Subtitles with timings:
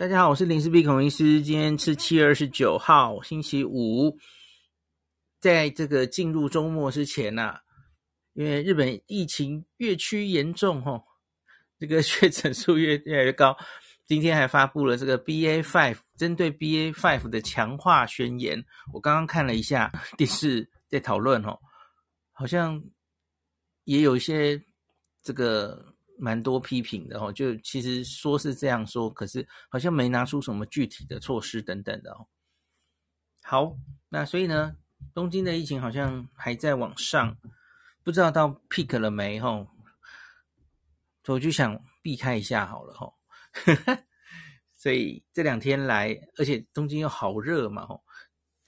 [0.00, 1.42] 大家好，我是林氏璧孔医师。
[1.42, 4.18] 今天是七月二十九号，星期五。
[5.38, 7.60] 在这个进入周末之前呐、
[8.32, 11.04] 因为日本疫情越趋严重，吼，
[11.78, 13.54] 这个确诊数越越来越高。
[14.06, 18.64] 今天还发布了这个 BA five 针对 BA five 的强化宣言。
[18.94, 21.60] 我刚刚看了一下电视，在讨论，吼，
[22.32, 22.82] 好像
[23.84, 24.64] 也有一些
[25.22, 25.89] 这个。
[26.20, 32.28] 蛮多批评的哦，就其实说是这样说，可是好像没拿出什么具体的措施等等的哦。
[33.42, 33.74] 好，
[34.10, 34.76] 那所以呢，
[35.14, 37.36] 东京的疫情好像还在往上，
[38.04, 39.66] 不知道到 peak 了没吼？
[41.24, 43.14] 所以我就想避开一下好了吼。
[44.76, 48.02] 所以这两天来，而且东京又好热嘛吼，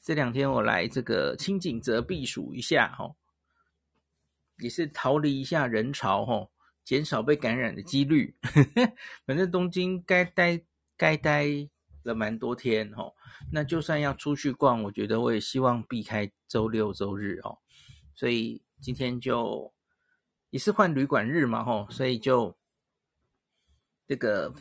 [0.00, 3.16] 这两天我来这个轻井泽避暑一下吼，
[4.58, 6.51] 也是逃离一下人潮吼。
[6.84, 8.34] 减少被感染的几率，
[9.26, 10.60] 反正东京该待
[10.96, 11.46] 该待
[12.02, 13.14] 了蛮多天哦。
[13.52, 17.58] 那就算要出去逛，我觉得我也希望避开周六周日哦。
[18.14, 19.72] 所以今天就
[20.50, 22.56] 也是换旅馆日嘛吼，所以就
[24.06, 24.52] 这个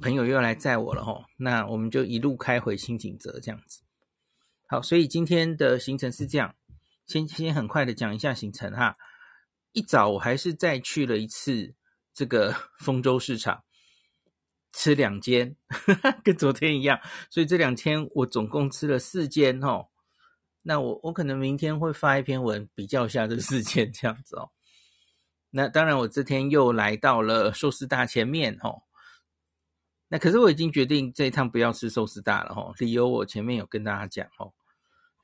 [0.00, 1.24] 朋友又来载我了吼。
[1.38, 3.82] 那我们就一路开回新景泽这样子。
[4.68, 6.54] 好，所以今天的行程是这样，
[7.06, 8.96] 先先很快的讲一下行程哈。
[9.72, 11.74] 一早我还是再去了一次
[12.12, 13.62] 这个 丰州市场，
[14.72, 15.56] 吃两间，
[16.24, 19.88] 跟昨天一样，所以这两天我总共吃了四间哦。
[20.62, 24.50] 那我我可能明天会发一篇文比较一下这四间这样子哦。
[25.50, 28.82] 那当然我这天又来到了寿司大前面哦。
[30.08, 34.52] 那可是我已经决定这一趟不要吃寿司大了哦，理由我前面有跟大家讲哦，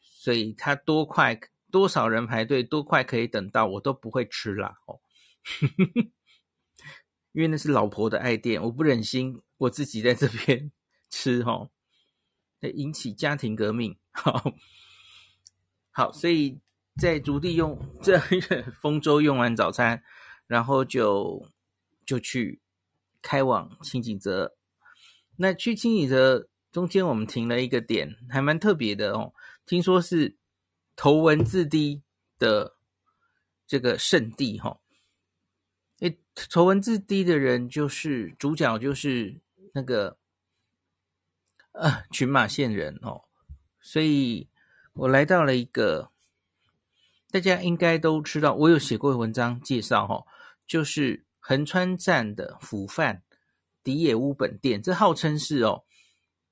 [0.00, 1.38] 所以它多快。
[1.70, 5.00] 多少人排队，多快可以等到，我都不会吃啦哦，
[7.32, 10.70] 因为那是老婆的爱店，我不忍心我自己在这边
[11.10, 11.70] 吃哦，
[12.60, 13.98] 会引起家庭革命。
[14.12, 14.54] 好，
[15.90, 16.60] 好，所以
[16.96, 18.18] 在竹地用这
[18.80, 20.02] 丰州用完早餐，
[20.46, 21.50] 然后就
[22.06, 22.60] 就去
[23.20, 24.56] 开往清景泽。
[25.36, 29.34] 那去清景泽中间，我们停了一个点，还蛮特别的哦，
[29.66, 30.36] 听说是。
[30.96, 32.02] 头文字 D
[32.38, 32.76] 的
[33.66, 34.80] 这个圣地哈，
[36.00, 36.18] 诶，
[36.50, 39.40] 头文字 D 的人就是主角，就是
[39.74, 40.18] 那个
[41.72, 43.24] 呃群马县人哦，
[43.78, 44.48] 所以
[44.94, 46.10] 我来到了一个
[47.30, 50.24] 大家应该都知道，我有写过文章介绍哈，
[50.66, 53.22] 就是横川站的釜饭
[53.82, 55.84] 迪野屋本店，这号称是哦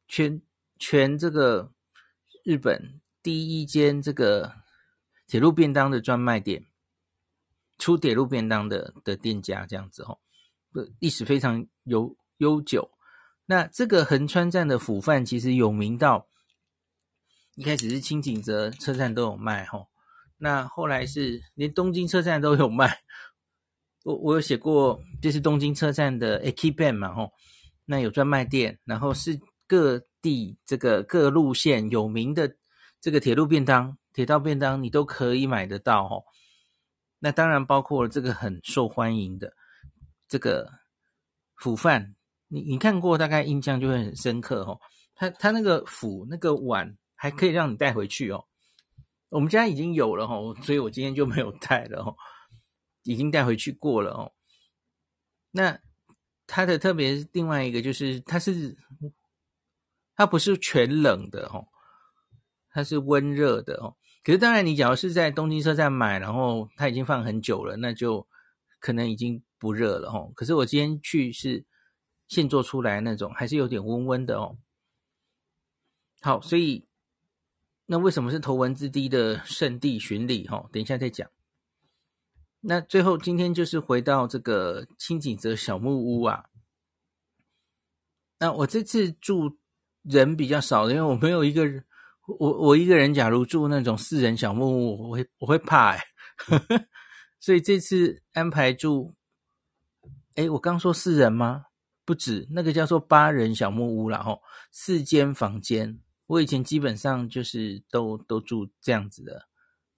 [0.07, 0.43] 全
[0.79, 1.73] 全这个
[2.45, 3.01] 日本。
[3.25, 4.53] 第一间这个
[5.27, 6.67] 铁路便当的专卖店，
[7.79, 10.19] 出铁路便当的的店家这样子哦，
[10.99, 12.91] 历史非常悠悠久。
[13.47, 16.29] 那这个横川站的府饭其实有名到
[17.55, 19.87] 一开始是清井泽车站都有卖哈，
[20.37, 23.01] 那后来是连东京车站都有卖。
[24.03, 27.33] 我我有写过，就是东京车站的 Ekiben 嘛吼，
[27.87, 32.57] 那有专卖店，然后是各地这个各路线有名的。
[33.05, 36.25] 这个铁路便当、铁道便当，你都可以买得到哦。
[37.19, 39.53] 那当然包括了这个很受欢迎的
[40.27, 40.73] 这个
[41.57, 42.17] 釜饭，
[42.49, 44.81] 你你看过，大概印象就会很深刻哦。
[45.15, 48.43] 它它那个釜那个碗还可以让你带回去哦。
[49.29, 52.17] 我们家已经有了哦，所以我今天就没有带了哦，
[53.03, 54.33] 已经带回去过了哦。
[55.51, 55.79] 那
[56.47, 58.75] 它的特别另外一个就是，它是
[60.17, 61.69] 它不是全冷的哦。
[62.75, 68.27] 它是温热的哦，可是当然，你假如是在东京车站买，然后它已经放很久了，那就
[68.81, 70.33] 可能已经不热了哦。
[70.35, 71.65] 可是我今天去是
[72.27, 74.59] 现做出来那种，还是有点温温的哦。
[76.21, 76.85] 好，所以
[77.87, 80.49] 那为什么是头文字 D 的圣地巡礼？
[80.49, 81.31] 哈，等一下再讲。
[82.63, 86.47] 那最后今天就是回到这个轻井泽小木屋啊。
[88.41, 89.59] 那我这次住
[90.03, 91.85] 人比较少，因为我没有一个人。
[92.27, 96.05] 我我一个人，假如住那种四人小木屋，我会我会怕哎，
[97.39, 99.15] 所以这次安排住，
[100.35, 101.67] 哎，我刚说四人吗？
[102.07, 104.41] 不止，那个叫做八人小木屋啦吼，
[104.71, 105.99] 四间房间。
[106.27, 109.47] 我以前基本上就是都都住这样子的，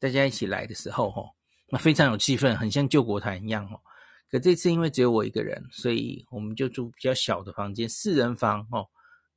[0.01, 1.31] 大家一起来的时候吼，
[1.69, 3.81] 那非常有气氛，很像救国团一样哦。
[4.29, 8.89] 可这次因为只有我一个人，所以我们就住比较小的房间，四人房哦，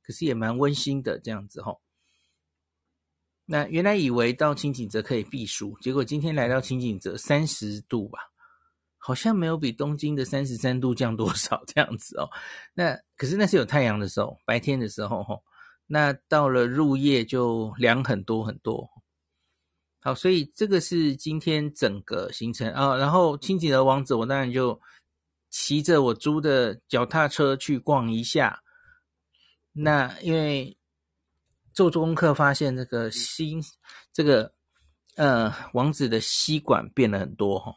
[0.02, 1.80] 可是也蛮温馨的这样子吼。
[3.52, 8.20] 那原来以为到清景泽可以避暑，结果今天来到清景泽三十度吧，
[8.96, 12.30] 好像没有比东京的三十三度降多少这样子哦。
[12.74, 15.42] 那可是那是有太阳的时候，白天的时候吼。
[15.88, 18.88] 那到了入夜就凉很多很多。
[19.98, 22.94] 好，所以这个是今天整个行程啊。
[22.94, 24.80] 然后清景泽王子，我当然就
[25.50, 28.62] 骑着我租的脚踏车去逛一下。
[29.72, 30.76] 那因为
[31.80, 33.58] 做做功课发现这个新
[34.12, 34.52] 这个
[35.16, 37.74] 呃王子的吸管变了很多哈。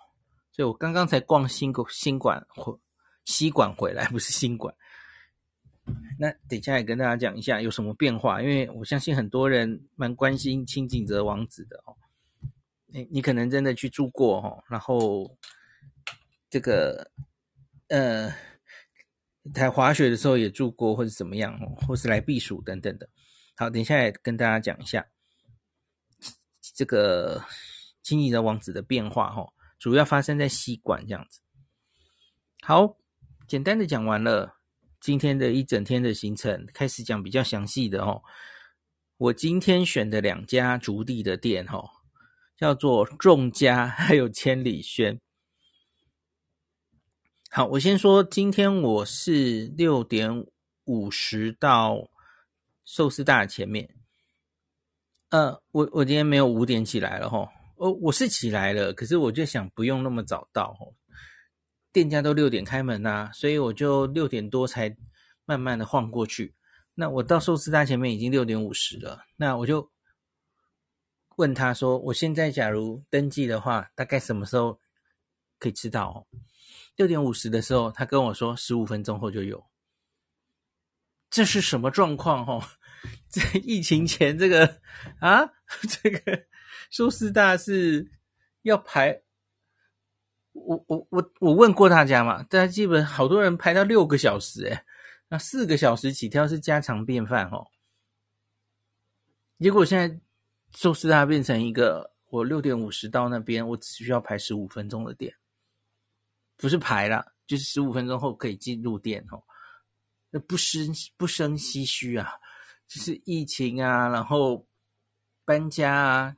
[0.51, 2.77] 所以我刚刚才逛新馆，新馆回
[3.23, 4.75] 吸管回来， 不是新馆。
[6.19, 11.95] 那等一下也跟大家讲一下有什么变化，因为我相信很多人蛮关心轻井泽王子的哦。
[12.87, 15.33] 你你可能真的去住过哦，然后
[16.49, 17.09] 这个
[17.87, 18.29] 呃，
[19.53, 23.07] 在滑雪的时候也住过，或者怎么样哦，或是来避暑等等的。
[23.55, 25.07] 好，等一下也跟大家讲一下
[26.75, 27.43] 这个
[28.01, 29.53] 轻井泽王子的变化哦。
[29.79, 31.41] 主要发生在西馆这样子。
[32.61, 32.97] 好，
[33.47, 34.57] 简单的讲完了
[34.99, 38.23] 今天的一整天的行程，开始讲比较详细的哦。
[39.17, 41.89] 我今天选的两家竹地的店哦，
[42.57, 45.19] 叫做众家还有千里轩。
[47.49, 50.47] 好，我先说今天我是六点
[50.85, 52.09] 五十到
[52.85, 53.89] 寿司大前面。
[55.29, 57.49] 呃，我我今天没有五点起来了吼。
[57.77, 60.93] 哦，我是起来了，可是我就想不用那么早到哦，
[61.91, 64.95] 店家都六点开门呐，所以我就六点多才
[65.45, 66.55] 慢慢的晃过去。
[66.93, 69.91] 那我到寿司大前面已经六点五十了，那我就
[71.35, 74.79] 问他说：“我现在假如登记的话，大概什么时候
[75.57, 76.27] 可以吃到？”哦，
[76.95, 79.65] 六点五十的时候，他跟我说十五分钟后就有。
[81.33, 82.45] 这是什么状况？
[82.45, 82.63] 哦，
[83.27, 84.79] 在疫情前这个
[85.19, 85.43] 啊，
[85.89, 86.45] 这个。
[86.91, 88.07] 寿司大是
[88.61, 89.19] 要排，
[90.51, 94.85] 我我我我问过大家嘛，大家基本好多人排到六个小时诶，
[95.27, 97.65] 那四个小时起跳是家常便饭哦。
[99.57, 100.21] 结果现在
[100.75, 105.33] 寿司大变成一个，我六点五十到那边，我只需要排十五分钟的店，
[106.57, 109.41] 不是排了，就是十五分钟后可以进入店哦。
[110.33, 112.39] 那不生不生唏嘘啊，
[112.87, 114.65] 就是疫情啊，然后
[115.45, 116.37] 搬家啊。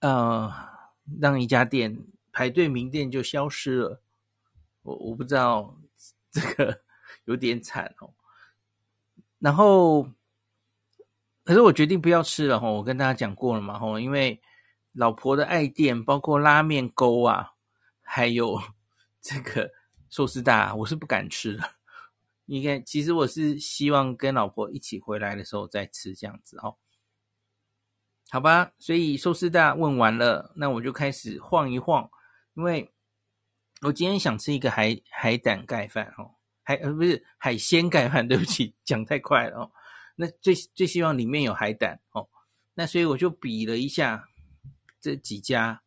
[0.00, 0.54] 呃，
[1.20, 4.00] 让一家店排队名店就消失了，
[4.82, 5.76] 我我不知道
[6.30, 6.82] 这个
[7.24, 8.14] 有点惨哦。
[9.40, 10.08] 然后，
[11.44, 14.40] 可是我决定不要吃了哈，我跟大家讲过了嘛哈，因为
[14.92, 17.54] 老婆的爱店包括拉面沟啊，
[18.00, 18.62] 还有
[19.20, 19.68] 这个
[20.08, 21.77] 寿司大，我是不敢吃的。
[22.48, 26.76] 应该其实我是希望跟老婆一起回来的时候再吃这样子哦。
[28.30, 32.10] 好吧，所以寿司大问完了，那我就开始晃一晃，
[32.54, 32.90] 因为
[33.82, 39.70] 我今天想吃一个海海胆盖饭哦，海呃不是海鲜盖饭， 对不起，讲太快了哦。
[40.16, 42.28] 那最最希望里面有海胆哦，
[42.74, 44.28] 那所以我就比了一下
[45.00, 45.82] 这几家，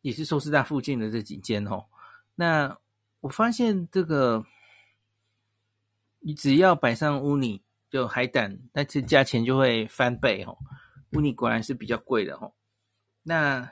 [0.00, 1.86] 也是寿司大附近的这几间哦。
[2.34, 2.78] 那
[3.20, 4.44] 我发现这个，
[6.26, 10.58] 你只要摆上乌尼就海胆，那这价钱就会翻倍哦。
[11.12, 12.52] 乌尼果然是比较贵的哦。
[13.22, 13.70] 那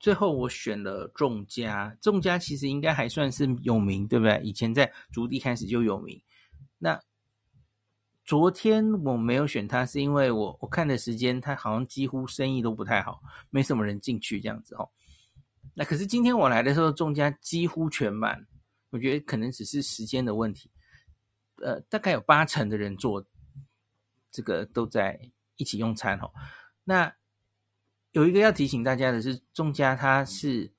[0.00, 4.40] 最后我选了众家，众家其实应该还算是有名，对不对？
[4.42, 6.20] 以前在竹地开始就有名。
[6.76, 7.00] 那
[8.24, 14.90] 昨天我没有选它，是因为我我看的时间，它好像几乎生意都不太好，没什么人进去这样子哦。
[15.72, 18.44] 那可是今天我来的时候，众家几乎全满，
[18.90, 20.68] 我觉得可能只是时间的问题。
[21.62, 23.24] 呃，大概有八成的人做，
[24.30, 25.30] 这个都在。
[25.56, 26.32] 一起用餐哦，
[26.82, 27.14] 那
[28.10, 30.72] 有一个要提醒大家的是，众家它是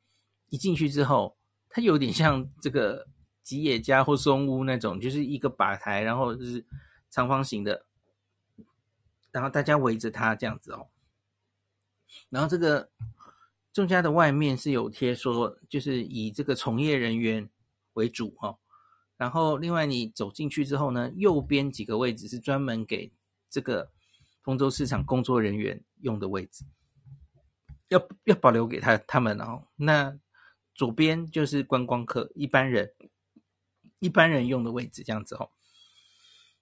[0.50, 1.38] 一进去之后，
[1.70, 3.08] 它有点像这个
[3.42, 6.66] 吉野家或松屋那种，就是一个吧台，然后就是
[7.10, 7.86] 长方形的，
[9.32, 10.90] 然后大家围着它这样子哦。
[12.30, 12.90] 然后这个
[13.72, 17.50] 众家的外面是有贴说，就是以这个从业人员
[17.94, 18.60] 为主哦。
[19.18, 23.12] 然后另外你走进去之后呢，右边几个位置是专门给
[23.50, 23.92] 这个。
[24.46, 26.66] 丰州市场工作人员用的位置，
[27.88, 29.64] 要要保留给他他们哦。
[29.76, 30.16] 那
[30.76, 32.94] 左边就是观光客一般人
[33.98, 35.50] 一般人用的位置，这样子哦。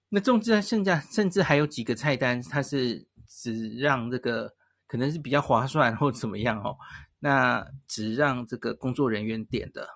[0.08, 4.54] 那众家剩下甚至还有几个菜单，它是只让这个
[4.86, 6.78] 可能是比较划算或怎么样哦。
[7.18, 9.86] 那只让这个工作人员点的，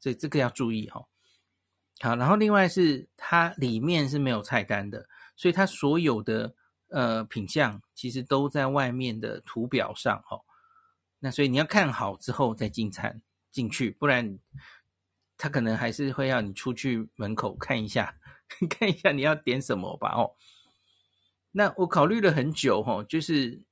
[0.00, 1.06] 所以这个要注意哦。
[2.02, 6.54] 好，然后另外是它里面是没有菜单的，所以它所有的。
[6.94, 10.44] 呃，品项其实都在外面的图表上哦，
[11.20, 14.38] 那所以你要看好之后再进餐进去，不然
[15.38, 18.14] 他可能还是会要你出去门口看一下，
[18.68, 20.36] 看一下你要点什么吧哦。
[21.52, 23.64] 那我考虑了很久哦，就是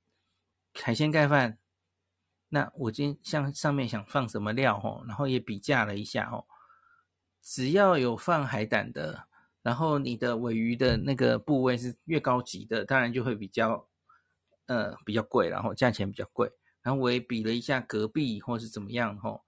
[0.72, 1.58] 海鲜盖饭。
[2.48, 6.46] 那我今天像上面想放什么料哦，然后也比价了一下哦，
[7.42, 9.26] 只要有放海胆的，
[9.62, 13.88] 然后你的尾鱼的那个部位是越高级的，当然就会比较
[14.66, 16.50] 呃比较贵，然后价钱比较贵。
[16.82, 19.44] 然后我也比了一下隔壁或是怎么样吼，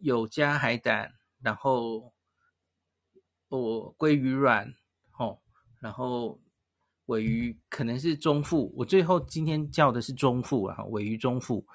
[0.00, 2.14] 有加海胆，然后
[3.48, 4.74] 我鲑鱼卵
[5.10, 5.42] 吼，
[5.80, 6.40] 然后
[7.06, 11.66] 尾鱼可能是中腹，我最后今天叫的是中腹啊，尾鱼中腹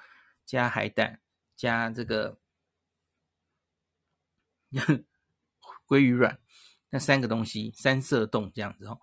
[0.44, 1.20] 加海胆
[1.54, 2.38] 加这个
[5.86, 6.38] 鲑鱼卵，
[6.90, 9.00] 那三个东西三色冻这样子吼，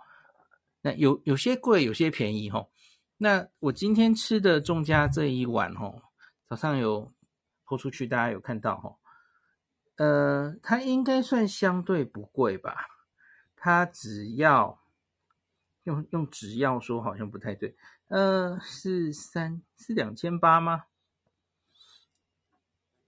[0.81, 2.71] 那有有些贵，有些便宜吼。
[3.17, 6.01] 那我今天吃的仲家这一碗哦，
[6.49, 7.13] 早上有
[7.63, 8.99] 泼出去，大家有看到哦，
[9.95, 12.87] 呃，它应该算相对不贵吧？
[13.55, 14.81] 它只要
[15.83, 17.77] 用用只要说好像不太对，
[18.09, 20.85] 呃，是三是两千八吗？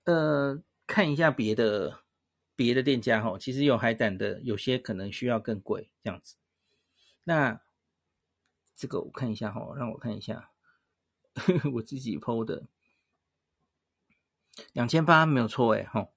[0.06, 2.05] 呃，看一下别的
[2.56, 6.36] 别的店家哈，其实有海胆的，有些可能需要更贵这样子。
[7.24, 7.62] 那。
[8.78, 10.50] 这个我看一下哈，让我看一下，
[11.76, 12.68] 我自己 PO 的
[14.74, 16.10] 两千八没有错诶哈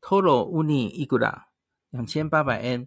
[0.00, 1.42] ，Toro Uni Igura
[1.90, 2.86] 两千八百 N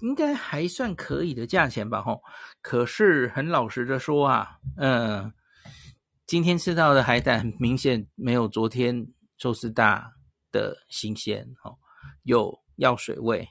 [0.00, 2.20] 应该还算可以的价钱吧哈。
[2.60, 5.32] 可是很老实的说啊，嗯，
[6.26, 10.12] 今天吃到的海胆明显没有昨天寿司大
[10.52, 11.74] 的新鲜哈，
[12.28, 13.48] 有药水味。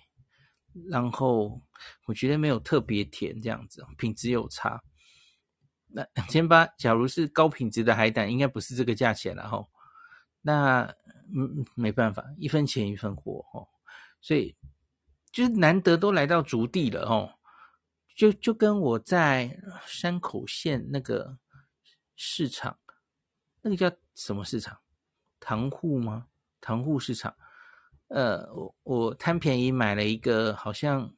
[0.90, 1.60] 然后
[2.06, 4.80] 我觉得没有特别甜，这样子品质有差。
[5.88, 9.68] 那两千八，假如是高品质的海胆，应该不是这个价钱了哈。
[10.42, 10.84] 那
[11.36, 13.68] 嗯，没办法，一分钱一分货哦。
[14.22, 14.56] 所以
[15.32, 17.34] 就是难得都来到竹地了哦，
[18.16, 21.40] 就就跟我在山口县那个
[22.16, 22.78] 市场，
[23.62, 24.78] 那个叫什么市场？
[25.40, 26.28] 塘户吗？
[26.62, 27.36] 塘户市场。
[28.10, 31.14] 呃，我我贪便宜买了一个，好像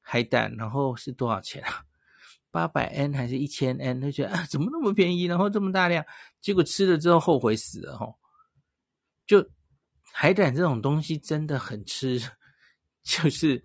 [0.00, 1.82] 海胆，然后是多少钱啊？
[2.52, 4.00] 八百 N 还是一千 N？
[4.00, 6.04] 就觉得啊，怎么那么便宜，然后这么大量，
[6.40, 8.14] 结果吃了之后后悔死了齁。
[9.26, 9.44] 就
[10.12, 12.20] 海胆这种东西真的很吃，
[13.04, 13.64] 就是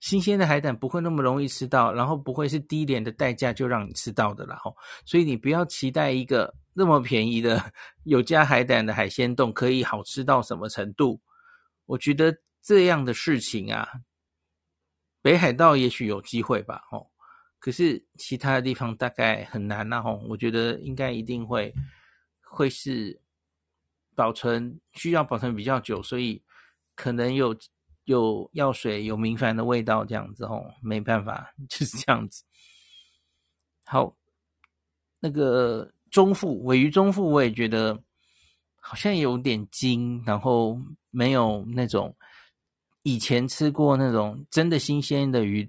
[0.00, 4.74] 新鲜的海胆不会那么容易吃到，然后不会是低廉的代价就让你吃到的啦齁。
[5.04, 7.72] 所以你不要期待一个那么便宜的
[8.04, 11.20] 有加海胆的海鲜冻可以好吃到什么程度。
[11.90, 12.32] 我觉得
[12.62, 13.88] 这样的事情啊，
[15.20, 17.04] 北海道也许有机会吧，哦，
[17.58, 21.74] 可是其他的地方大概很难呐，吼，我觉得应该一定会
[22.42, 23.20] 会是
[24.14, 26.40] 保存需要保存比较久，所以
[26.94, 27.56] 可能有
[28.04, 32.44] 有药水、有明矾的味道这样子，吼，没办法， 就是这样子。
[33.84, 34.16] 好，
[35.18, 38.00] 那个中腹鮪鱼中腹，我也觉得
[38.80, 40.76] 好像有点筋，然后。
[41.12, 42.16] 没有那种
[43.02, 45.68] 以前吃过那种真的新鲜的鱼，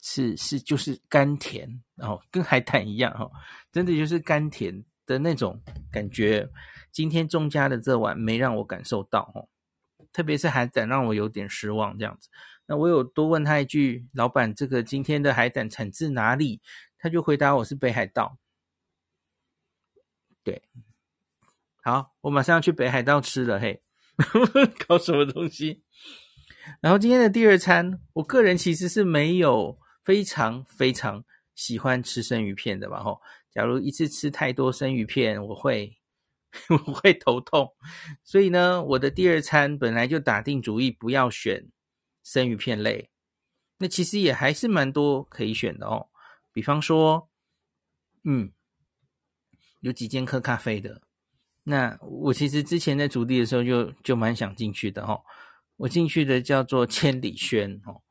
[0.00, 3.30] 是是就是甘甜，然后跟海胆一样哈，
[3.70, 6.48] 真的就是甘甜的那种感觉。
[6.90, 9.46] 今天中家的这碗没让我感受到哦，
[10.14, 12.30] 特别是海胆让我有点失望这样子。
[12.64, 16.62] 那我有多问他一句，老板，这个今天的海胆产自哪里？
[16.98, 18.38] 他就回答我是北海道。
[20.42, 20.62] 对，
[21.84, 23.82] 好，我马上要去北海道吃了嘿。
[24.86, 25.82] 搞什么东西？
[26.80, 31.24] 然后今天的第二餐，我个人其实是没有非常非常
[31.56, 33.02] 喜欢吃生鱼片的吧？
[33.02, 33.20] 吼，
[33.50, 35.98] 假如一次吃太多生鱼片，我会
[36.86, 37.68] 我会头痛。
[38.22, 41.68] 所以呢，我的第二餐本来就打定主意不要选
[42.22, 43.10] 生鱼片类。
[43.78, 46.10] 那其实也还是蛮多可以选的哦，
[46.52, 47.28] 比方说，
[48.22, 48.52] 嗯，
[49.80, 51.02] 有几间喝咖啡的。
[51.64, 55.22] 那我其实之前在筑地的时候就就蛮想进去的齁，
[55.76, 58.02] 我进去的叫做千里轩哦，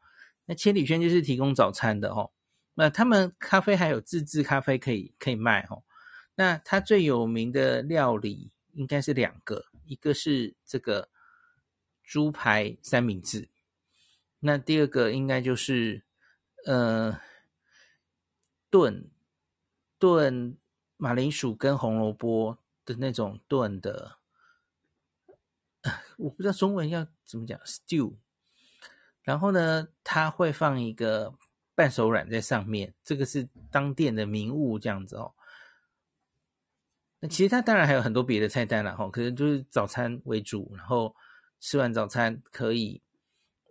[0.45, 2.31] 那千里轩就是提供早餐的齁，
[2.75, 5.83] 那他们咖啡还有自制咖啡可以可以卖齁，
[6.35, 11.09] 那它最有名的料理应该是两个，一个是这个
[12.01, 13.49] 猪排三明治，
[14.39, 16.03] 那第二个应该就是
[16.65, 17.19] 呃
[18.69, 19.11] 炖
[19.99, 20.57] 炖
[20.95, 22.57] 马铃薯跟红萝卜。
[22.85, 24.17] 的那种炖的，
[26.17, 28.15] 我不知道中文要怎么讲，stew。
[29.23, 31.33] 然后呢，它会放一个
[31.75, 35.33] 半熟卵在上面，这个是当店的名物，这样子哦。
[37.19, 41.15] 那其实它当然还有很多别的菜单了哈，可能就是早餐为主，然后
[41.59, 42.99] 吃完早餐可以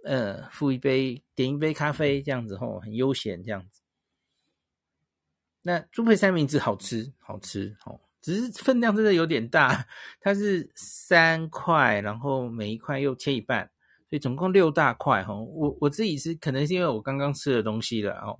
[0.04, 3.82] 呃付一杯点一杯咖啡这样子吼，很悠闲这样子。
[5.62, 9.86] 那猪排三明治好吃好吃哦，只是分量真的有点大，
[10.20, 13.64] 它是三块，然后每一块又切一半，
[14.08, 15.34] 所以总共六大块哈。
[15.34, 18.38] 我我自己是可能是因为我刚刚吃了东西了哦，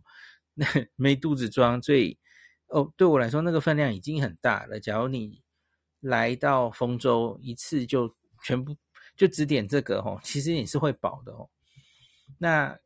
[0.55, 2.19] 那 没肚子装，所以
[2.69, 4.79] 哦对我来说那个分量已经很大了。
[4.79, 5.43] 假如你
[6.01, 8.77] 来到丰州一次就全部
[9.17, 11.49] 就只点这个哦，其实也是会饱的哦。
[12.39, 12.79] 那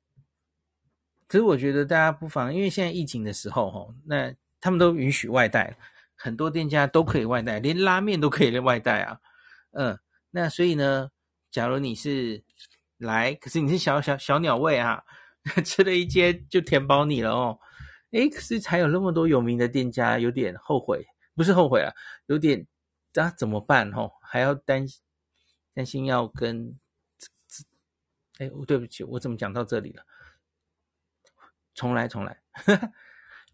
[1.27, 5.77] 可是我觉得大家不妨，因为现在疫情的时候，哈，那他们都允许外带，
[6.15, 9.21] 很多店家都可以外带，连拉面都可以外带啊。
[9.73, 9.99] 嗯，
[10.31, 11.11] 那所以呢，
[11.51, 12.43] 假如你是
[12.99, 15.03] 来，可是你是小小小鸟胃啊，
[15.65, 17.59] 吃了一间就填饱你了哦。
[18.13, 21.05] 诶，可是才有那么多有名的店家，有点后悔，
[21.35, 21.93] 不是后悔啊，
[22.27, 22.65] 有点
[23.15, 23.91] 啊怎么办？
[23.91, 25.03] 哈，还要担心
[25.75, 26.79] 担心要跟，
[28.39, 30.05] 哎，对不起，我怎么讲到这里了？
[31.75, 32.41] 重来，重来，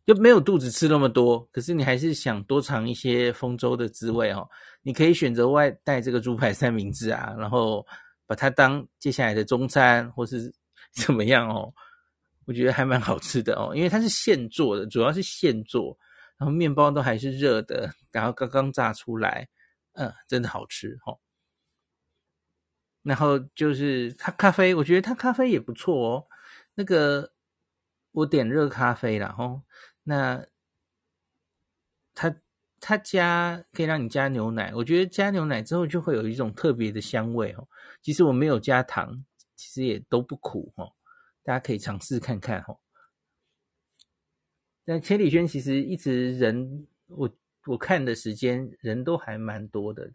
[0.06, 4.48] 就没有肚子吃那么多，可是你还是想多尝一些丰州的滋味哦。
[4.82, 7.86] 你可以选择外带这个猪排三明治啊， 然后
[8.26, 10.52] 把它当接下来的中餐，或是
[10.92, 11.72] 怎么样哦。
[12.46, 15.96] 我觉得还蛮好吃的哦，因为它是现做的，主要是现做，
[16.36, 19.46] 然后面包都还是热的，然后刚刚炸出来，
[19.92, 21.16] 嗯，真的好吃哦。
[23.02, 26.26] 然后就是它咖啡，我觉得它咖啡也不错哦，
[26.74, 27.30] 那个。
[28.12, 29.62] 我点热咖啡啦，吼，
[30.10, 30.44] 那
[32.12, 32.36] 他
[32.80, 37.68] 他加可以让你加牛奶，我觉得加牛奶之后就会有一种特别的香味哦。
[38.02, 39.24] 即使我没有加糖，
[39.54, 40.92] 其实也都不苦哦。
[41.44, 42.80] 大家可以尝试看看哦。
[44.84, 47.30] 那千里轩其实一直人，我
[47.66, 50.10] 我看的时间人都还蛮多的。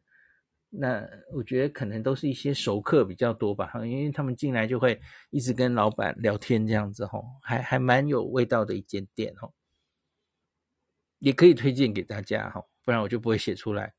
[0.78, 5.00] 那我觉得可能都是一些熟客比较多吧，因为他们进来就会
[5.30, 9.54] 一直跟老板聊天这样子吼，还还蛮有味道的一间店吼，
[11.26, 13.96] 也可以推荐给大家哈，不然我就不会写出来。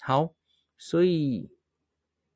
[0.00, 0.34] 好，
[0.76, 1.48] 所以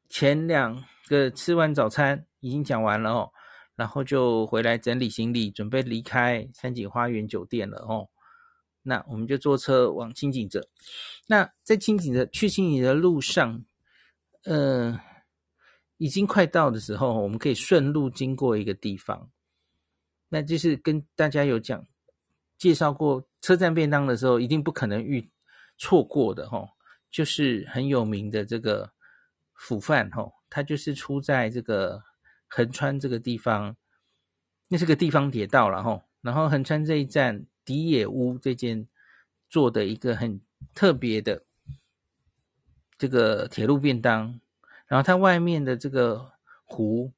[0.08, 3.32] 前两个吃完早餐已经讲完了哦，
[3.74, 8.10] 然后就回来整理行李，准备离开三井花园酒店了哦。
[8.82, 10.68] 那我们就坐车往轻井泽。
[11.26, 13.64] 那在轻井泽去轻井的路上，
[14.44, 15.00] 呃，
[15.96, 19.32] 已经快到的时候，我们可以顺路经过一个地方。
[20.28, 21.84] 那就是跟大家有讲
[22.56, 25.28] 介绍过车站便当的时候，一定不可能遇
[25.76, 26.70] 错过的齁，
[27.10, 28.92] 就是很有名的这个
[29.52, 32.04] 釜饭齁，它就是出在这个
[32.48, 33.76] 横川这个地方，
[34.68, 36.04] 那是个地方铁道了齁。
[36.22, 37.44] 然后横川这一站。
[37.64, 38.88] 荻野屋这间
[39.48, 40.40] 做的一个很
[40.74, 41.44] 特别的
[42.98, 44.40] 这个铁路便当，
[44.88, 46.32] 然后它外面的这个
[46.64, 47.12] 壶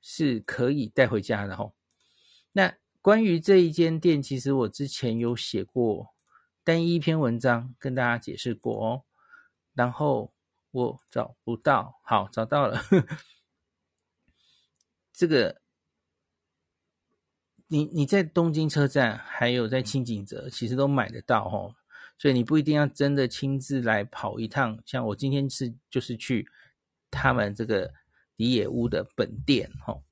[0.00, 1.74] 是可以带回家的吼。
[2.52, 2.76] 那
[3.08, 6.14] 关于这一间店，其实我之前有写过
[6.62, 9.04] 单一篇文章跟大家解释过哦。
[9.72, 10.34] 然后
[10.72, 12.84] 我找不到，好，找到了，
[15.10, 15.62] 这个。
[17.68, 21.72] 你你在东京车站，还有在清井泽，其实都买得到齁，
[22.18, 24.78] 所以你不一定要真的亲自来跑一趟。
[24.84, 26.46] 像我今天是就是去
[27.10, 27.90] 他们这个
[28.36, 30.02] 荻野屋的本店齁。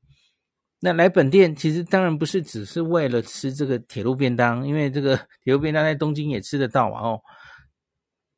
[0.80, 7.20] 那来本店其实当然不是只是为了吃这个铁路便当，因为这个 铁路便当在东京也吃得到嘛哦。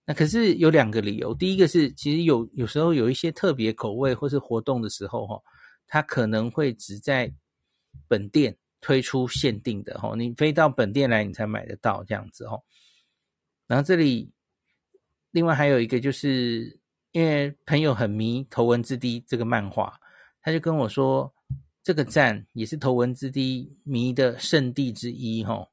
[0.06, 5.42] 那可是有两个理由，第一个是其实有有时候有一些特别口味或是活动的时候齁，
[5.86, 7.32] 它可能会只在
[8.06, 8.56] 本店。
[8.80, 12.62] 推出限定的齁，你飞到本店来，你才买得到这样子齁。
[13.66, 14.30] 然后这里
[15.32, 16.78] 另外还有一个，就是
[17.10, 19.98] 因为朋友很迷《头文字 D》这个漫画，
[20.40, 21.34] 他就跟我说，
[21.88, 25.68] 这个站也是《头文字 D》迷的圣地之一齁。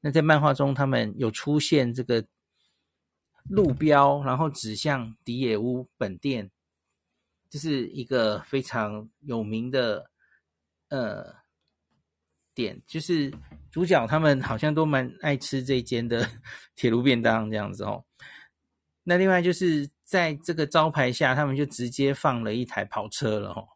[0.00, 2.26] 那在漫画中，他们有出现这个
[3.48, 6.50] 路标，然后指向迪野屋本店，
[7.48, 10.10] 这是一个非常有名的
[10.88, 11.36] 呃。
[12.52, 13.32] 点就是
[13.70, 16.28] 主角他们好像都蛮爱吃这间的
[16.74, 18.04] 铁路便当这样子哦。
[19.04, 23.68] 那另外就是在这个招牌下，他们就直接放了一台跑车了哦，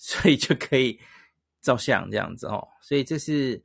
[0.02, 0.98] 所以就可以
[1.60, 2.66] 照相这样子哦。
[2.80, 3.62] 所以这是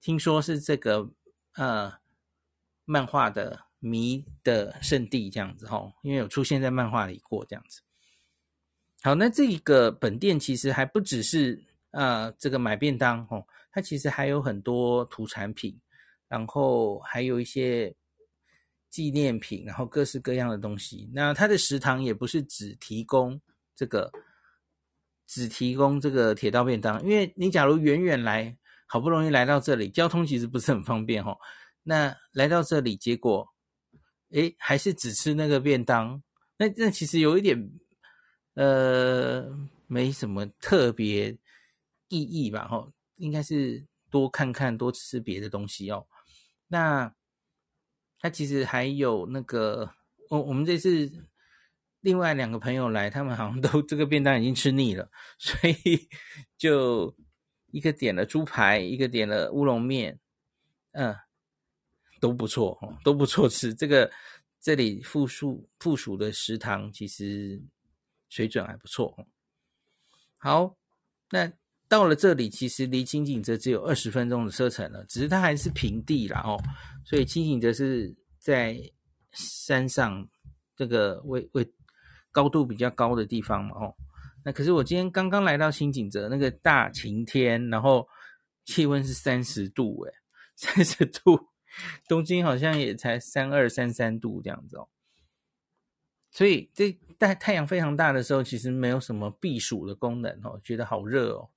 [0.00, 1.08] 听说是这个
[1.54, 1.92] 呃
[2.84, 7.80] 漫画的迷的圣地这样子哦，因为有出现在漫画里过这样子。
[9.00, 11.62] 好，那这一个本店其实还不只是
[11.92, 13.46] 呃这个买便当哦。
[13.70, 15.80] 它其实还有很多土产品，
[16.26, 17.94] 然后还有一些
[18.88, 21.10] 纪念品，然后各式各样的东西。
[21.12, 23.40] 那它的食堂也不是只提供
[23.74, 24.10] 这个，
[25.26, 28.56] 只提供这个铁道便当，因为你假如远远来，
[28.86, 31.36] 好不容易来到这里，交通其实不是很方便哦。
[31.82, 33.46] 那来到这里，结果，
[34.30, 36.22] 诶，还是只吃那个便当，
[36.56, 37.70] 那那其实有一点，
[38.54, 39.50] 呃，
[39.86, 41.36] 没什么特别
[42.08, 42.66] 意义吧？
[42.68, 46.06] 吼，应该是多看看，多吃吃别的东西哦。
[46.68, 47.14] 那
[48.18, 49.90] 它其实还有那个，
[50.30, 51.10] 我我们这次
[52.04, 56.08] 另外两个朋友来，他们好像都这个便当已经吃腻了，所以
[56.56, 57.16] 就
[57.72, 60.20] 一个点了猪排，一个点了乌龙面，
[60.92, 61.16] 嗯。
[62.20, 63.74] 都不错哦，都不错吃。
[63.74, 64.10] 这个
[64.58, 67.62] 这里附属附属的食堂其实
[68.30, 69.14] 水准还不错。
[70.38, 70.74] 好，
[71.30, 71.52] 那
[71.86, 76.58] 到了这里，其实离清景泽只有二十分钟的车程了，只是它还是平地啦哦，
[77.04, 78.80] 所以清景泽是在
[79.32, 80.26] 山上
[80.74, 81.70] 这个位位
[82.34, 83.94] 高度比较高的地方嘛哦。
[84.44, 88.06] 那可是我今天刚刚来到新景泽，那个大晴天，然后
[88.64, 90.12] 气温是三十度诶，
[90.56, 91.48] 三十度。
[92.06, 94.88] 东京好像也才三二三三度这样子哦，
[96.30, 101.50] 所以这在太阳非常大的时候，其实没有什么避暑的功能哦，觉得好热哦。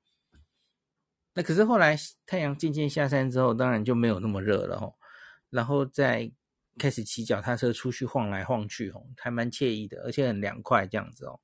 [1.33, 4.95] 那可是后来太阳渐渐下山之后，当然就没有那么热了哦。
[5.51, 6.31] 然后再
[6.77, 11.39] 开始骑脚踏车出去晃来晃去哦，还蛮惬意的，而且很凉快这样子哦。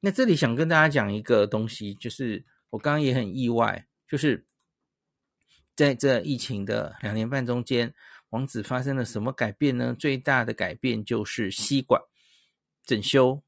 [0.00, 4.46] 那这里想跟大家讲一个东西，就是我刚刚也很意外，就是。
[5.74, 7.94] 在这疫情的两年半中间，
[8.28, 9.96] 王子发生了什么改变呢？
[9.98, 11.98] 最大的改变就是西馆
[12.84, 13.42] 整修，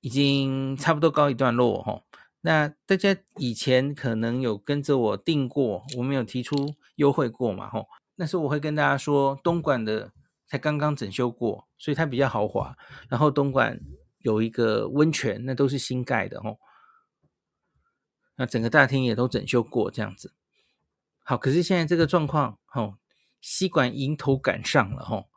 [0.00, 2.02] 已经差不多告一段落哈。
[2.40, 7.86] 那大家以前可能有跟着我订过，我们有提出优惠过嘛吼。
[8.16, 10.12] 那时候我会跟大家说，东莞的
[10.46, 12.76] 才刚刚整修过，所以它比较豪华。
[13.08, 13.80] 然后东莞
[14.18, 16.56] 有一个温泉，那都是新盖的哈。
[18.36, 20.34] 那整个大厅也都整修过，这样子。
[21.22, 22.98] 好，可是现在这个状况，哦，
[23.40, 25.28] 西馆迎头赶上了，吼。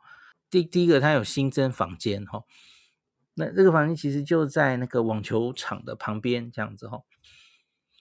[0.50, 2.46] 第第一个，它有新增房间，吼。
[3.34, 7.04] 那这个房间其实就在那个网球场的旁边，这样子，吼。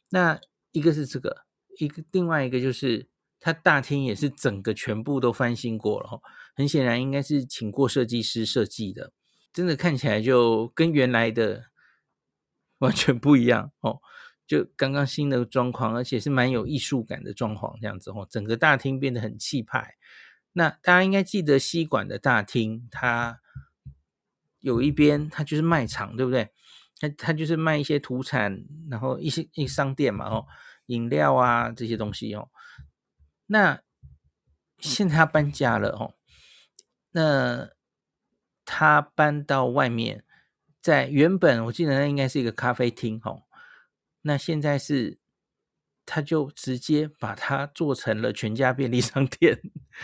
[0.09, 0.39] 那
[0.71, 1.45] 一个是这个，
[1.77, 3.07] 一个另外一个就是
[3.39, 6.21] 它大厅也是整个全部都翻新过了，吼。
[6.55, 9.11] 很显然应该是请过设计师设计的，
[9.53, 11.65] 真的看起来就跟原来的
[12.79, 13.99] 完全不一样，哦。
[14.47, 19.95] 就刚刚新的装潢，而且是蛮有艺术感的装潢，这样子哦，整个大厅变得很气派。
[20.53, 23.41] 那大家应该记得西馆的大厅，它
[24.61, 26.49] 有一边它就是卖场，对不对？
[26.99, 30.47] 它它就是卖一些土产，然后一些一商店嘛，哦，
[30.85, 32.49] 饮料啊这些东西哦。
[33.47, 33.81] 那
[34.77, 36.15] 现在他搬家了哦，
[37.11, 37.71] 那
[38.63, 40.23] 他搬到外面，
[40.81, 43.43] 在原本我记得那应该是一个咖啡厅哦。
[44.21, 45.19] 那现在是，
[46.05, 49.59] 他就直接把它做成了全家便利商店，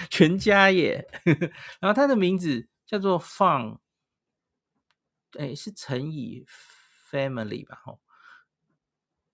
[0.10, 1.08] 全家耶。
[1.80, 3.80] 然后他的名字叫做 Fun，
[5.38, 6.46] 哎，是乘以
[7.12, 7.82] Family 吧？
[7.84, 8.00] 吼，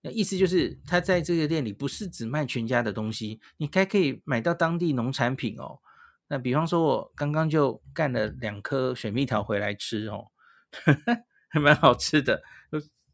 [0.01, 5.79] 那意思就是他在这个店里不是只卖全家的东西，你还可以买到当地农产品哦。
[6.27, 10.27] 那比方说，我刚刚就干了两颗水蜜桃回来吃哦，
[11.49, 12.43] 还蛮好吃的。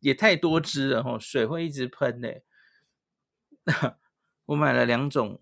[0.02, 2.30] 也太多汁了哦，水会一直喷呢。
[4.46, 5.42] 我买了两种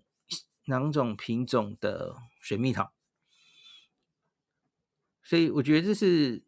[0.64, 2.94] 两种品种的水蜜桃，
[5.22, 6.42] 所以我觉得这是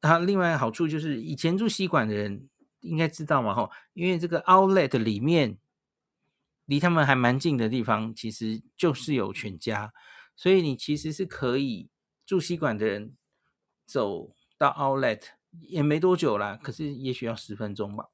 [0.00, 2.48] 它另外一个好处，就是以前住西馆的人
[2.86, 5.58] 应该知道嘛吼，因为这个 Outlet 里面
[6.64, 9.92] 离他们还蛮近的地方，其实就是有全家，
[10.34, 11.88] 所以你其实是可以
[12.24, 13.14] 住西馆的人
[13.84, 15.22] 走到 Outlet。
[15.58, 18.10] 也没多久啦，可是也许要十分钟吧。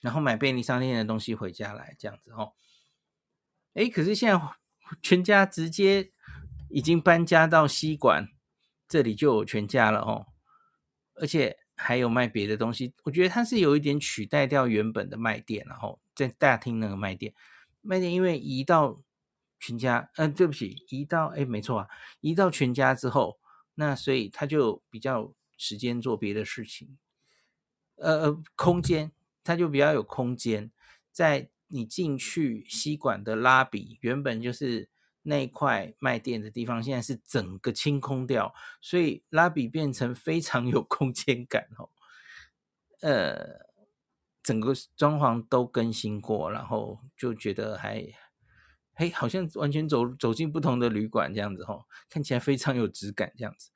[0.00, 2.54] 然后买便利商店的东西回家来，这样子哦。
[3.74, 4.40] 哎，可是现在
[5.02, 6.10] 全家直接
[6.70, 8.28] 已经搬家到西馆，
[8.88, 10.28] 这里就有全家了哦。
[11.16, 17.34] 而且还有卖别的东西，我觉得它是有一点取代掉原本的卖店，然后在大厅那个卖店，
[17.80, 19.02] 卖店因为移到
[19.58, 21.88] 全家，嗯、呃，对不起，移到哎，没错啊，
[22.20, 23.38] 移到全家之后，
[23.74, 25.34] 那所以他就比较。
[25.58, 26.98] 时间做别的事情，
[27.94, 29.12] 呃呃，空间
[29.44, 30.72] 它就比较有空间，
[31.12, 34.88] 在你进去西馆的拉比，原本就是
[35.22, 41.90] 那一块卖店的地方，现在是整个清空掉，所以拉比变成非常有空间感哦。
[43.00, 43.66] 呃，
[44.42, 48.06] 整个装潢都更新过，然后就觉得还
[48.94, 53.70] 嘿，好像完全走走进不同的旅馆这样子哦，看起来非常有质感这样子。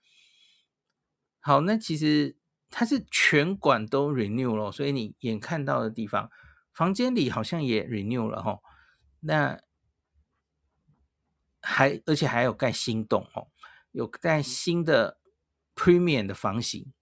[1.40, 2.36] 好，那其实
[2.70, 6.30] 它是全馆都 renew 了，所以你眼看到的地方，
[6.74, 8.60] 房间里好像也 renew 了哈。
[9.20, 9.58] 那
[11.66, 13.48] 还而且还有盖新栋哦，
[13.90, 15.18] 有盖新的
[15.74, 16.92] premium 的房型。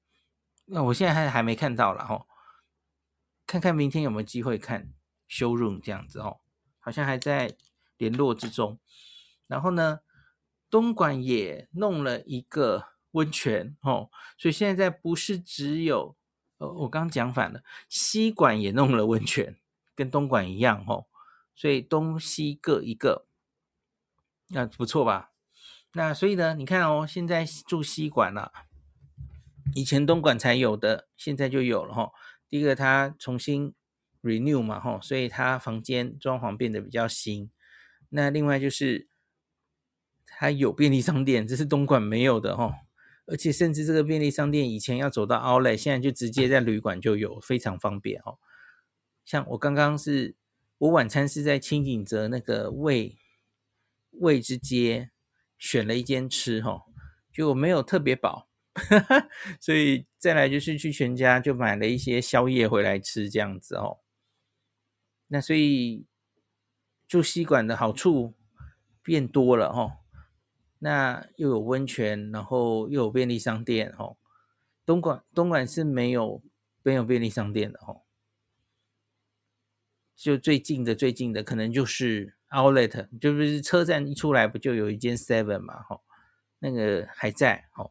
[0.65, 2.27] 那我现在还还没看到了哈，
[3.47, 4.95] 看看明天有没有机会看
[5.29, 6.41] showroom 这样子哦，
[6.79, 7.57] 好像还在
[7.99, 8.79] 联络之中。
[9.47, 10.01] 然后呢，
[10.71, 12.95] 东莞也弄了一个。
[13.15, 16.17] 温泉哦，所以现在不是只有
[16.59, 19.57] 呃，我刚讲反了，西莞也弄了温泉，
[19.95, 21.07] 跟东莞一样哦，
[21.55, 23.29] 所以东西各一个，
[24.55, 25.33] 那不错吧？
[25.93, 28.53] 那所以呢，你看哦，现在住西馆了，
[29.75, 32.11] 以前东莞才有的，现在就有了哈。
[32.49, 33.75] 第一个，它重新
[34.23, 37.51] renew 嘛哈，所以它房间装潢变得比较新。
[38.11, 39.09] 那另外就是
[40.25, 42.75] 它有便利商店，这是东莞没有的哈。
[43.27, 48.39] 而且甚至这个便利商店以前要走到 Outlet，现在就直接在旅馆就有，非常方便哦。
[49.25, 50.37] 像我刚刚是，
[50.79, 53.17] 我晚餐是在清景泽那个味
[54.21, 55.11] 味之街
[55.59, 56.85] 选了一间吃哈，
[57.33, 58.49] 就我没有特别饱，
[59.61, 64.01] 所以再来就是去全家就买了一些宵夜回来吃这样子哦。
[65.29, 66.07] 那所以
[67.07, 68.35] 住西馆的好处
[69.03, 69.99] 变多了哦。
[70.81, 74.19] 那又有温泉，然后又有便利商店，哦。
[74.85, 76.43] 东莞东莞是没有
[76.83, 78.03] 没有便利商店的，哦。
[80.15, 86.01] 就最近的最近的可能就是 Outlet，就是车站一出来不就有一间 Seven 嘛，哈，
[86.61, 87.91] 那个还在，哦。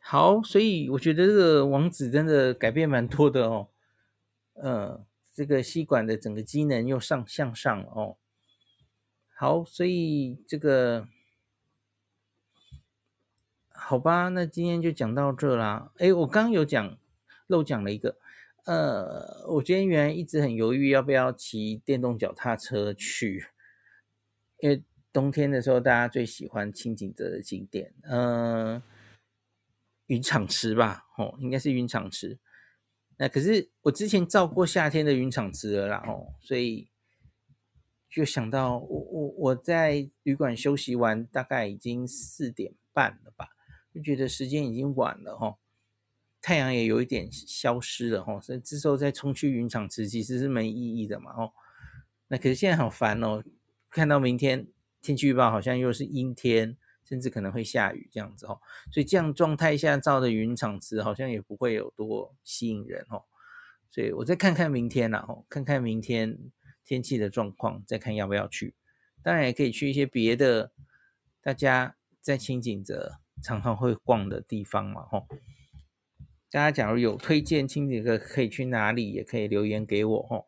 [0.00, 3.68] 好，所以我觉得这个网址真的改变蛮多的哦。
[4.54, 8.16] 嗯，这个吸管的整个机能又上向上哦。
[9.36, 11.06] 好，所以这个。
[13.80, 15.92] 好吧，那今天就讲到这啦。
[15.98, 16.98] 诶，我刚有讲
[17.46, 18.18] 漏讲了一个，
[18.68, 23.46] 呃，我今天原来一直很犹豫要不要骑电动脚踏车去，
[24.58, 28.82] 因为冬天的时候大家最喜欢清景泽的景点，嗯、呃，
[30.08, 32.38] 云场池吧，哦，应该是云场池。
[33.16, 36.90] 那可是我之前照过夏天的云场池了啦，哦，所以
[38.10, 43.48] 就想到我我我在旅馆休息完，大概已经四点半了吧。
[43.94, 45.56] 就觉得时间已经晚了哈，
[46.48, 51.52] 太阳也有一点消失了哈，所以这时候再冲去云场池其实是没意义的嘛哦。
[52.28, 53.44] 那可是现在好烦哦，
[53.90, 54.66] 看到明天
[55.02, 58.58] 天气预报好像又是阴天，甚至可能会下雨这样子哦。
[58.90, 63.24] 所以这样状态下照的云场池好像也不会有多吸引人哦。
[63.90, 66.38] 所以我再看看明天呐，哦，看看明天
[66.82, 68.74] 天气的状况，再看要不要去。
[69.22, 70.72] 当然也可以去一些别的，
[71.42, 73.18] 大家在清景泽。
[73.40, 75.28] 常常会逛的地方嘛，吼！
[76.50, 80.46] 大家假如有推荐清景泽可以去哪里，也可以留言给我，哦。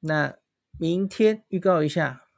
[0.00, 0.38] 那
[0.78, 2.28] 明天预告一下，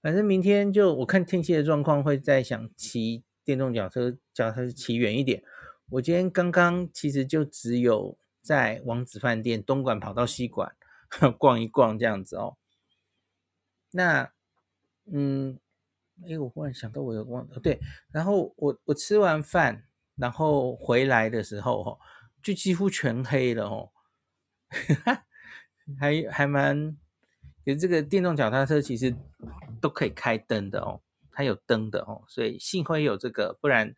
[0.00, 5.42] 反正明天就我看天气的状况，会再想骑电动脚车，脚踏车骑远一点。
[5.90, 10.74] 我今天刚刚其实就只有在王子饭店东莞跑到西莞
[11.38, 12.56] 逛一逛这样子哦。
[13.90, 14.32] 那，
[15.06, 15.58] 嗯。
[16.28, 17.80] 哎，我忽然想到，我有忘了对，
[18.12, 19.84] 然后我我吃完饭，
[20.16, 21.98] 然后回来的时候，哈，
[22.42, 23.90] 就几乎全黑了， 哦，
[25.98, 26.96] 还还蛮，
[27.64, 29.14] 有这个电动脚踏车其实
[29.80, 31.00] 都可以开灯的哦，
[31.32, 33.94] 它有灯的哦，所以幸亏有这个，不然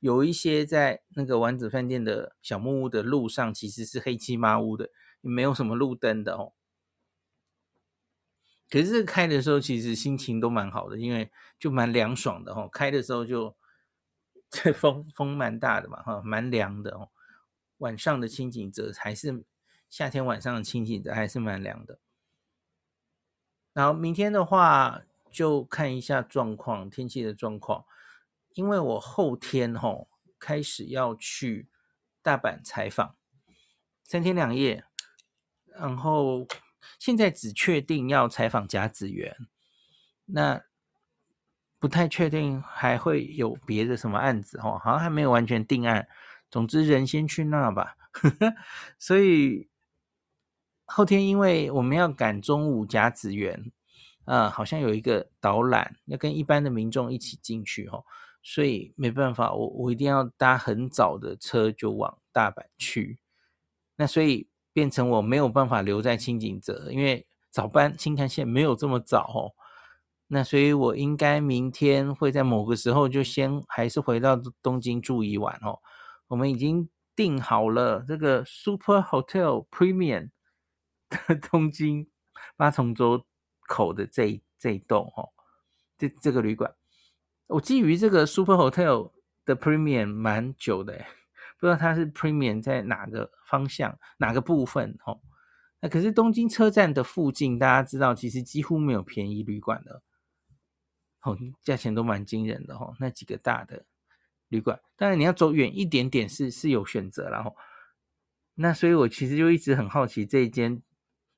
[0.00, 4.90] 有一些在那个丸子饭店的小木屋的路上，其实是黑漆麻乌的，
[5.22, 6.52] 也没有什么路灯的哦。
[8.70, 12.68] 可是开的时候，其实心情都蛮好的，因为就蛮凉爽的哦。
[12.72, 13.56] 开的时候就
[14.54, 17.10] 这风风蛮大的嘛，哈，蛮凉的哦。
[17.78, 19.44] 晚上的清景泽还是
[19.90, 21.98] 夏天晚上的清景泽还是蛮凉的。
[23.72, 27.84] 然后明天的话就看一下状况，天气的状况，
[28.54, 30.06] 因为我后天哈
[30.38, 31.68] 开始要去
[32.22, 33.16] 大阪采访，
[34.04, 34.84] 三天两夜，
[35.66, 36.46] 然后。
[36.98, 39.34] 现在只确定要采访甲子园，
[40.26, 40.62] 那
[41.84, 46.08] 不太确定还会有别的什么案子哦，好像还没有完全定案。
[46.50, 47.94] 总之人先去那吧，
[48.98, 49.68] 所以
[50.86, 53.70] 后天因为我们要赶中午甲子园，
[54.24, 58.02] 啊，好像有一个导览要跟一般的民众一起进去哦，
[58.42, 63.18] 所以没办法，我我一定要搭很早的车就往大阪去，
[63.96, 64.48] 那所以。
[64.72, 69.54] 变成我没有办法留在清景泽，因为早班新干线没有这么早哦。
[70.26, 75.78] 那所以我应该明天会在某个时候就先还是回到东京住一晚哦。
[76.28, 80.30] 我们已经订好了这个 Super Hotel Premium
[81.10, 82.08] 的 东京
[82.56, 83.24] 八重洲
[83.68, 85.28] 口的这这一栋哦，
[85.98, 86.74] 这这个旅馆，
[87.48, 89.12] 我基于这个 Super Hotel
[89.44, 91.04] 的 Premium 蛮久的，
[91.60, 95.20] 不知道它是 Premium 在哪个方向哪个部分哦。
[95.80, 100.02] 那可是东京车站的附近，大家知道其实几乎没有便宜旅馆的。
[101.24, 103.86] 哦，价钱都蛮惊人的哦，那几个大的
[104.48, 107.56] 旅馆，当然你要走远一点点是是有选择，然后，
[108.56, 110.82] 那所以我其实就一直很好奇这一间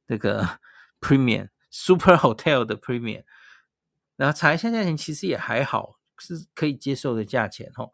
[0.05, 0.59] 这个
[1.01, 3.23] Premium Super Hotel 的 Premium，
[4.17, 7.93] 然后查一下价钱，其实也还好，是可以接受的价钱哦。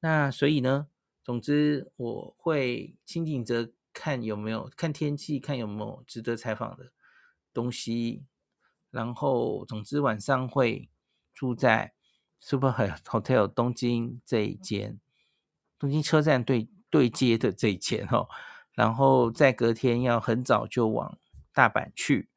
[0.00, 0.88] 那所以呢，
[1.24, 6.92] 总之我会轻井泽看有没有看天气，看有没有值得采访的
[7.54, 8.26] 东西，
[8.90, 10.89] 然后总之晚上会。
[11.40, 11.94] 住在
[12.38, 15.00] Super Hotel 东京这一间，
[15.78, 18.28] 东京车站对对接的这一间哦，
[18.74, 21.16] 然后在隔天要很早就往
[21.54, 22.28] 大阪去，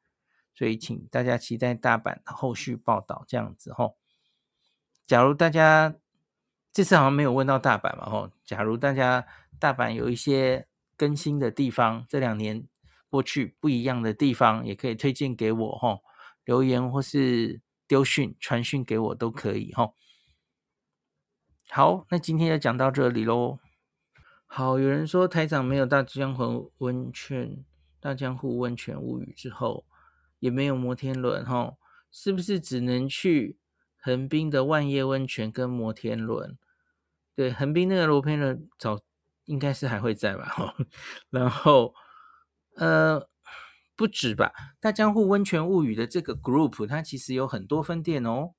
[0.54, 3.94] 所以请大家期待大阪的后续报道这样子哦。
[5.06, 5.94] 假如大家
[6.72, 9.26] 这次好像没有问到大阪嘛哦，假如大家
[9.58, 12.66] 大阪有一些更新的地方，这两年
[13.10, 16.00] 过去不一样的地方，也可以推荐给我哦，
[16.46, 17.60] 留言或是。
[17.94, 19.92] 丢讯传讯给我都可以哈。
[21.70, 23.60] 好，那今天就讲到这里喽。
[24.46, 27.64] 好，有人说台长没有大江户温泉、
[28.00, 29.86] 大江户温泉物语之后，
[30.40, 31.74] 也没有摩天轮哈，
[32.10, 33.58] 是不是只能去
[33.96, 36.58] 横滨的万叶温泉跟摩天轮？
[37.36, 38.98] 对，横滨那个摩天轮早
[39.44, 40.74] 应该是还会在吧？
[41.30, 41.94] 然后
[42.74, 43.28] 呃。
[43.96, 48.54] 不止吧，大江户温泉物语的这个 group，它其实有很多分店哦。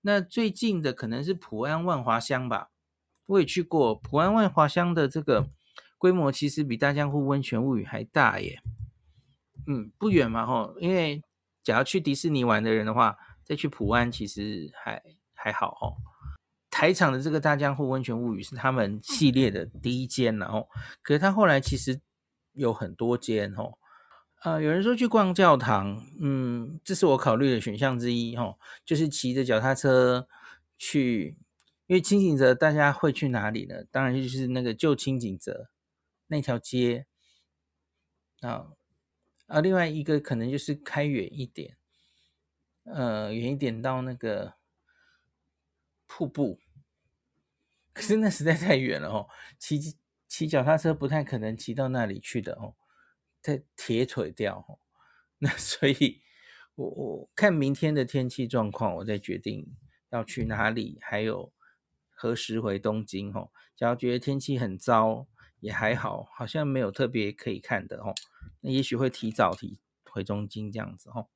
[0.00, 2.70] 那最近的可能是普安万华乡吧，
[3.26, 5.48] 我也去过普安万华乡的这个
[5.96, 8.60] 规模，其实比大江户温泉物语还大耶。
[9.68, 11.22] 嗯，不远嘛吼，因为
[11.62, 15.00] 假如去迪士尼玩的人的话，再去普安其实还
[15.34, 15.94] 还好哦。
[16.68, 20.68] 台场的这个大江户温泉物语是他们系列的第一间，然后
[21.02, 22.00] 可是他后来其实
[22.54, 23.78] 有很多间哦。
[24.42, 30.26] 啊、呃，有人说去逛教堂，嗯，这是我考虑的选项之一哦，就是骑着脚踏车
[30.76, 31.36] 去，
[31.86, 33.84] 因为轻井泽大家会去哪里呢？
[33.92, 35.70] 当然就是那个旧轻井泽
[36.26, 37.06] 那条街
[38.40, 38.66] 啊，
[39.46, 41.76] 啊，另外一个可能就是开远一点，
[42.82, 44.54] 呃，远一点到那个
[46.08, 46.58] 瀑布，
[47.92, 49.78] 可是那实在太远了哦，骑
[50.26, 52.74] 骑脚踏车不太可能骑到那里去的哦。
[53.42, 54.78] 在铁腿掉，
[55.38, 56.22] 那 所以
[56.76, 59.74] 我我看明天的天气状况，我再决定
[60.10, 61.52] 要去哪里，还有
[62.08, 63.50] 何时回东京哦。
[63.74, 65.26] 假如觉得天气很糟，
[65.58, 68.14] 也还好，好像没有特别可以看的哦。
[68.60, 71.28] 那也许会提早提回东京这样子哦。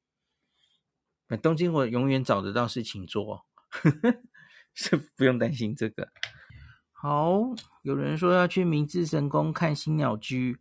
[1.26, 3.46] 那东京我永远找得到事情做，
[4.72, 6.12] 是不用担心这个。
[6.92, 7.40] 好，
[7.82, 10.60] 有人说要去明治神宫看新鸟居。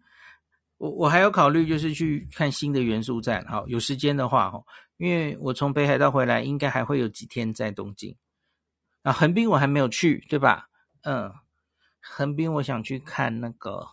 [0.78, 4.62] 我我还有考虑，就是去看新的元素站，好，有时间的话，哈，
[4.98, 8.16] 因为我从北海道回来，应该还会有几天在东京。
[9.04, 10.68] 啊，横滨我还没有去，对吧？
[11.04, 11.32] 嗯，
[12.02, 13.88] 横滨我想去看那个，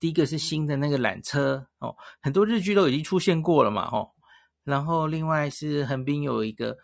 [0.00, 4.10] 第一个是新的那个缆车哦，很多日剧都已经出现过了嘛，哦，
[4.64, 6.76] 然后另外是横滨有一个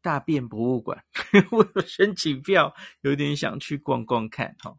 [0.00, 1.04] 大便博物馆，
[1.52, 4.74] 我有申请票，有点想去逛逛看，哈。